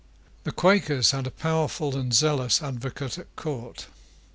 [0.45, 3.85] The Quakers had a powerful and zealous advocate at court.